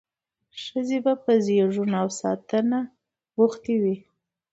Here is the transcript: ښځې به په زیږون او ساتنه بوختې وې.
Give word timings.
ښځې 0.63 0.97
به 1.05 1.13
په 1.23 1.33
زیږون 1.45 1.91
او 2.01 2.07
ساتنه 2.19 2.79
بوختې 3.37 3.75
وې. 3.81 3.95